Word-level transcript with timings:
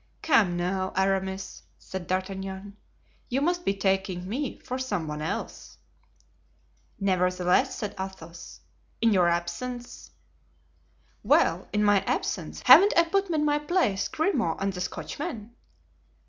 "Come, 0.23 0.57
now, 0.57 0.93
Aramis," 0.97 1.61
said 1.77 2.07
D'Artagnan, 2.07 2.75
"you 3.29 3.39
must 3.39 3.63
be 3.63 3.75
taking 3.75 4.27
me 4.27 4.57
for 4.57 4.79
some 4.79 5.07
one 5.07 5.21
else." 5.21 5.77
"Nevertheless," 6.99 7.75
said 7.75 7.93
Athos, 7.99 8.61
"in 8.99 9.13
your 9.13 9.29
absence——" 9.29 10.09
"Well, 11.21 11.67
in 11.71 11.83
my 11.83 12.01
absence 12.05 12.63
haven't 12.65 12.93
I 12.97 13.03
put 13.03 13.29
in 13.29 13.45
my 13.45 13.59
place 13.59 14.07
Grimaud 14.07 14.57
and 14.59 14.73
the 14.73 14.81
Scotchman? 14.81 15.51